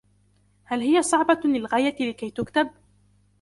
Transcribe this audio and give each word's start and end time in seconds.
هل 0.63 0.79
هي 0.81 1.01
صعبة 1.01 1.39
للغاية 1.45 2.09
لكي 2.09 2.29
تُكتب؟ 2.29 2.71